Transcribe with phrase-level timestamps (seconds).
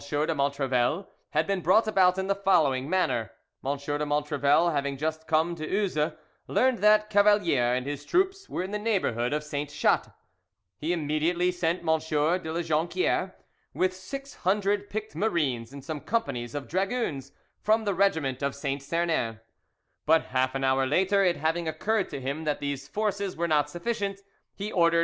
[0.09, 3.77] de Montrevel had been brought about in the following manner:—M.
[3.77, 6.15] de Montrevel having just come to Uzes,
[6.47, 10.11] learned that Cavalier and his troops were in the neighbourhood of Sainte Chatte;
[10.79, 11.99] he immediately sent M.
[11.99, 13.35] de La Jonquiere,
[13.75, 17.31] with six hundred picked marines and some companies of dragoons
[17.61, 19.39] from the regiment of Saint Sernin,
[20.07, 23.69] but half an hour later, it having occurred to him that these forces were not
[23.69, 24.21] sufficient,
[24.55, 24.99] he ordered M.